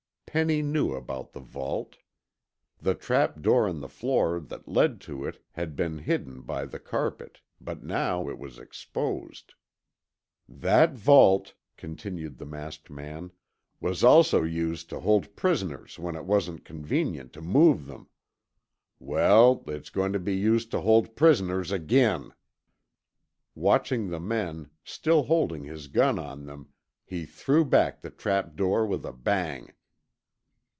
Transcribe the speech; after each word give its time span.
Penny 0.33 0.61
knew 0.61 0.93
about 0.93 1.33
the 1.33 1.41
vault. 1.41 1.97
The 2.79 2.95
trap 2.95 3.41
door 3.41 3.67
in 3.67 3.81
the 3.81 3.89
floor 3.89 4.39
that 4.39 4.65
led 4.65 5.01
to 5.01 5.25
it 5.25 5.43
had 5.51 5.75
been 5.75 5.97
hidden 5.97 6.43
by 6.43 6.63
the 6.67 6.79
carpet, 6.79 7.41
but 7.59 7.83
now 7.83 8.29
it 8.29 8.39
was 8.39 8.57
exposed. 8.57 9.55
"That 10.47 10.93
vault," 10.93 11.55
continued 11.75 12.37
the 12.37 12.45
masked 12.45 12.89
man, 12.89 13.31
"was 13.81 14.05
also 14.05 14.41
used 14.43 14.87
to 14.91 15.01
hold 15.01 15.35
prisoners 15.35 15.99
when 15.99 16.15
it 16.15 16.23
wasn't 16.23 16.63
convenient 16.63 17.33
to 17.33 17.41
move 17.41 17.85
them. 17.85 18.07
Well, 18.99 19.61
it's 19.67 19.89
going 19.89 20.13
to 20.13 20.19
be 20.19 20.37
used 20.37 20.71
to 20.71 20.79
hold 20.79 21.13
prisoners 21.17 21.73
again." 21.73 22.31
Watching 23.53 24.07
the 24.07 24.19
men, 24.21 24.69
still 24.85 25.23
holding 25.23 25.65
his 25.65 25.89
gun 25.89 26.17
on 26.17 26.45
them, 26.45 26.69
he 27.03 27.25
threw 27.25 27.65
back 27.65 27.99
the 27.99 28.09
trap 28.09 28.55
door 28.55 28.87
with 28.87 29.05
a 29.05 29.11
bang. 29.11 29.73